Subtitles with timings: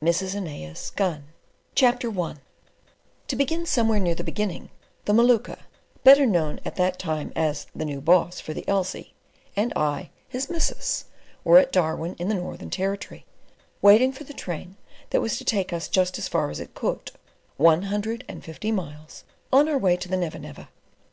[0.00, 1.22] WE OF THE NEVER NEVER
[1.74, 2.36] CHAPTER I
[3.26, 4.70] To begin somewhere near the beginning,
[5.04, 10.48] the Maluka—better known at that time as the new Boss for the Elsey—and I, his
[10.48, 11.06] "missus,"
[11.42, 13.26] were at Darwin, in the Northern Territory,
[13.82, 14.76] waiting for the train
[15.10, 19.68] that was to take us just as far as it could—one hundred and fifty miles—on
[19.68, 20.68] our way to the Never Never.